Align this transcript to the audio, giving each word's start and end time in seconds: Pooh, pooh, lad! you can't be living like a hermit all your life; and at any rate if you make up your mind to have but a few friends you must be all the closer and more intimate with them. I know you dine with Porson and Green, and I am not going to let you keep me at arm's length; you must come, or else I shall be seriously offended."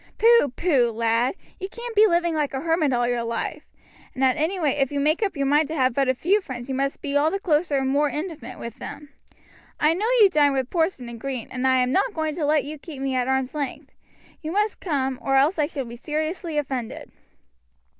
Pooh, 0.17 0.51
pooh, 0.55 0.89
lad! 0.91 1.35
you 1.59 1.69
can't 1.69 1.95
be 1.95 2.07
living 2.07 2.33
like 2.33 2.55
a 2.55 2.61
hermit 2.61 2.91
all 2.91 3.07
your 3.07 3.21
life; 3.21 3.61
and 4.15 4.23
at 4.23 4.35
any 4.35 4.57
rate 4.59 4.77
if 4.79 4.91
you 4.91 4.99
make 4.99 5.21
up 5.21 5.37
your 5.37 5.45
mind 5.45 5.67
to 5.67 5.75
have 5.75 5.93
but 5.93 6.09
a 6.09 6.15
few 6.15 6.41
friends 6.41 6.67
you 6.67 6.73
must 6.73 7.03
be 7.03 7.15
all 7.15 7.29
the 7.29 7.37
closer 7.39 7.75
and 7.77 7.87
more 7.89 8.09
intimate 8.09 8.57
with 8.57 8.79
them. 8.79 9.09
I 9.79 9.93
know 9.93 10.07
you 10.21 10.31
dine 10.31 10.53
with 10.53 10.71
Porson 10.71 11.07
and 11.07 11.19
Green, 11.19 11.49
and 11.51 11.67
I 11.67 11.75
am 11.81 11.91
not 11.91 12.15
going 12.15 12.33
to 12.37 12.45
let 12.45 12.63
you 12.63 12.79
keep 12.79 12.99
me 12.99 13.13
at 13.13 13.27
arm's 13.27 13.53
length; 13.53 13.91
you 14.41 14.51
must 14.51 14.79
come, 14.79 15.19
or 15.21 15.35
else 15.35 15.59
I 15.59 15.67
shall 15.67 15.85
be 15.85 15.95
seriously 15.95 16.57
offended." 16.57 17.11